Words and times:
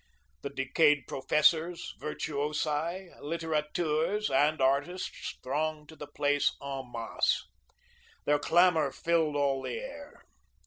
The 0.41 0.49
decayed 0.49 1.03
professors, 1.07 1.93
virtuosi, 1.99 3.11
litterateurs, 3.19 4.31
and 4.35 4.59
artists 4.59 5.37
thronged 5.43 5.89
to 5.89 5.95
the 5.95 6.07
place 6.07 6.55
en 6.59 6.91
masse. 6.91 7.43
Their 8.25 8.39
clamour 8.39 8.91
filled 8.91 9.35
all 9.35 9.61
the 9.61 9.77
air. 9.77 10.23